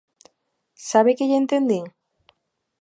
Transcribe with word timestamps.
¿Sabe 0.89 1.11
que 1.17 1.27
lle 1.29 1.37
entendín? 1.43 1.85